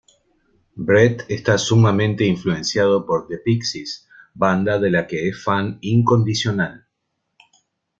[0.87, 6.87] Brett está sumamente influenciado por The Pixies, banda de la que es fan incondicional.